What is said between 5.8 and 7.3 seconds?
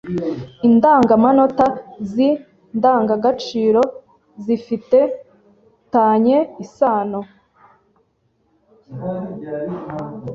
tanye isano